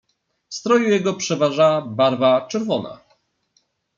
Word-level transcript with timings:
"W 0.49 0.55
stroju 0.55 0.89
jego 0.89 1.13
przeważa 1.13 1.81
barwa 1.81 2.47
czerwona." 2.47 2.99